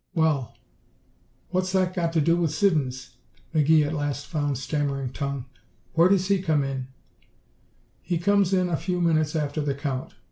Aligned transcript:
"Well 0.15 0.55
what's 1.49 1.71
that 1.73 1.93
to 1.93 2.19
do 2.21 2.33
with 2.33 2.41
with 2.41 2.51
Siddons?" 2.55 3.17
McGee 3.53 3.85
at 3.85 3.93
last 3.93 4.25
found 4.25 4.57
stammering 4.57 5.11
tongue. 5.13 5.45
"Where 5.93 6.09
does 6.09 6.27
he 6.27 6.41
come 6.41 6.63
in?" 6.63 6.87
"He 8.01 8.17
comes 8.17 8.51
in 8.51 8.67
a 8.67 8.77
few 8.77 8.99
minutes 8.99 9.35
after 9.35 9.61
the 9.61 9.75
Count. 9.75 10.15